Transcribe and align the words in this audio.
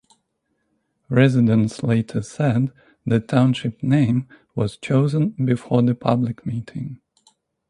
Residents 1.09 1.83
later 1.83 2.23
said 2.23 2.71
the 3.05 3.19
township 3.19 3.83
name 3.83 4.27
was 4.55 4.75
chosen 4.77 5.29
before 5.45 5.83
the 5.83 5.93
public 5.93 6.43
meeting. 6.43 6.99